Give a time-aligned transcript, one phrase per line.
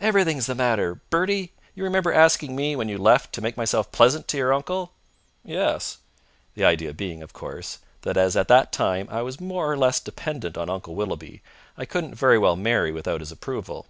[0.00, 1.00] "Everything's the matter!
[1.10, 4.92] Bertie, you remember asking me, when you left, to make myself pleasant to your uncle?"
[5.44, 5.98] "Yes."
[6.54, 9.98] The idea being, of course, that as at that time I was more or less
[9.98, 11.42] dependent on Uncle Willoughby
[11.76, 13.86] I couldn't very well marry without his approval.